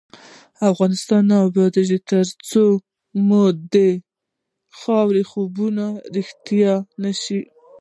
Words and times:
افغانستان 0.71 1.23
تر 1.23 1.29
هغو 1.29 1.31
نه 1.31 1.37
ابادیږي، 1.47 1.97
ترڅو 2.09 2.65
مو 3.27 3.43
ددې 3.57 3.89
خاورې 4.79 5.23
خوبونه 5.31 5.85
رښتیا 6.15 6.73
نشي. 7.03 7.41